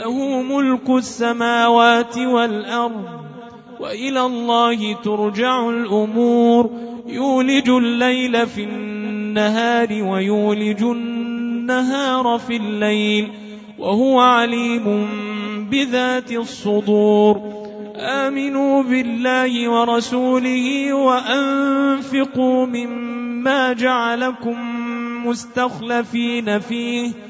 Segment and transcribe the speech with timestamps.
[0.00, 3.04] له ملك السماوات والأرض
[3.80, 6.70] وإلى الله ترجع الأمور.
[7.06, 13.28] يولج الليل في النهار ويولج النهار في الليل
[13.78, 15.08] وهو عليم
[15.70, 17.40] بذات الصدور.
[17.96, 24.56] آمنوا بالله ورسوله وأنفقوا مما جعلكم
[25.26, 27.29] مستخلفين فيه.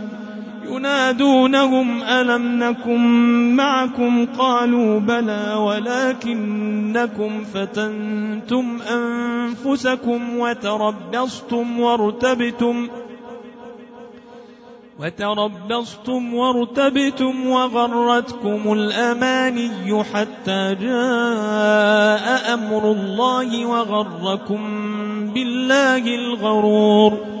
[0.69, 3.01] ينادونهم ألم نكن
[3.55, 12.87] معكم؟ قالوا بلى ولكنكم فتنتم أنفسكم وتربصتم وارتبتم
[14.99, 24.61] وتربصتم وارتبتم وغرتكم الأماني حتى جاء أمر الله وغركم
[25.33, 27.40] بالله الغرور.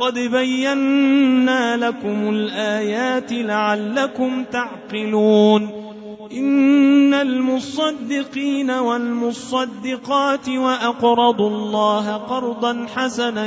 [0.00, 5.84] قد بينا لكم الآيات لعلكم تعقلون.
[6.32, 13.46] إن المصدقين والمصدقات وأقرضوا الله قرضا حسنا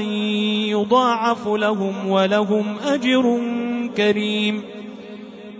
[0.69, 3.41] يضاعف لهم ولهم أجر
[3.97, 4.63] كريم.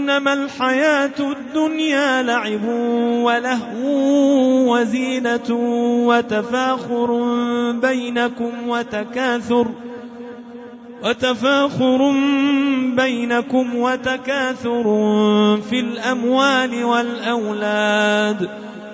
[0.00, 2.64] أنما الحياة الدنيا لعب
[3.24, 5.50] ولهو وزينة
[6.06, 7.22] وتفاخر
[7.72, 9.66] بينكم وتكاثر
[11.04, 12.12] وتفاخر
[12.96, 14.84] بينكم وتكاثر
[15.70, 18.48] في الأموال والأولاد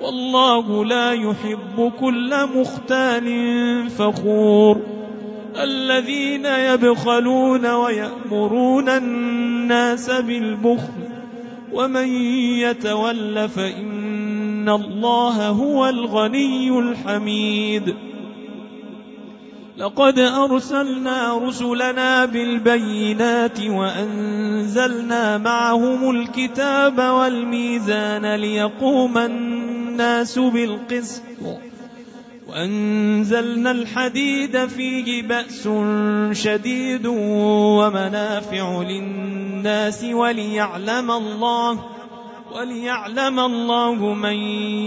[0.00, 3.26] والله لا يحب كل مختال
[3.90, 4.80] فخور.
[5.62, 11.10] الذين يبخلون ويأمرون الناس بالبخل
[11.72, 12.08] ومن
[12.58, 17.94] يتول فإن الله هو الغني الحميد.
[19.80, 29.18] لقد أرسلنا رسلنا بالبينات وأنزلنا معهم الكتاب والميزان ليقوم
[29.90, 31.22] الناس بالقسط.
[32.48, 35.68] وأنزلنا الحديد فيه بأس
[36.42, 41.84] شديد ومنافع للناس وليعلم الله
[42.54, 44.36] وليعلم الله من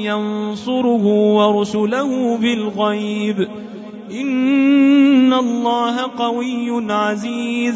[0.07, 3.47] ينصره ورسله بالغيب.
[4.11, 7.75] إن الله قوي عزيز.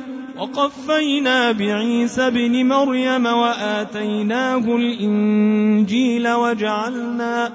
[0.41, 7.51] وقفينا بعيسى ابن مريم وآتيناه الإنجيل وجعلنا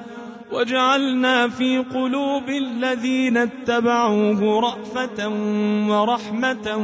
[0.53, 5.29] وجعلنا في قلوب الذين اتبعوه رأفة
[5.89, 6.77] ورحمة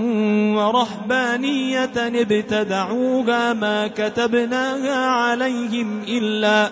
[0.56, 6.70] ورهبانية ابتدعوها ما كتبناها عليهم إلا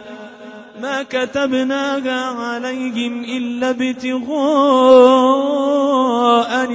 [0.82, 4.30] ما كتبناها عليهم إلا ابتغاء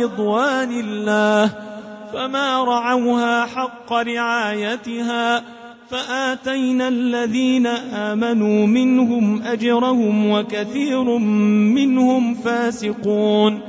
[0.03, 1.74] رضوان الله
[2.15, 5.43] فما رعوها حق رعايتها
[5.89, 11.03] فآتينا الذين آمنوا منهم أجرهم وكثير
[11.77, 13.61] منهم فاسقون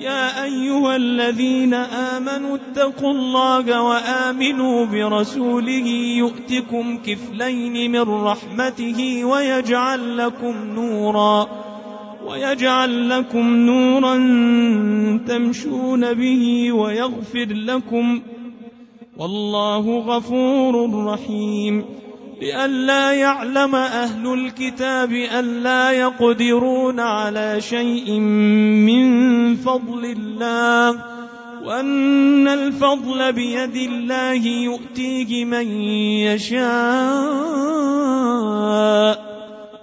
[0.00, 11.48] يا أيها الذين آمنوا اتقوا الله وآمنوا برسوله يؤتكم كفلين من رحمته ويجعل لكم نوراً
[12.26, 14.16] ويجعل لكم نورا
[15.28, 18.20] تمشون به ويغفر لكم
[19.18, 21.84] والله غفور رحيم.
[22.42, 28.18] لئلا يعلم أهل الكتاب ألا يقدرون على شيء
[28.88, 31.04] من فضل الله
[31.64, 35.66] وأن الفضل بيد الله يؤتيه من
[36.26, 36.66] يشاء.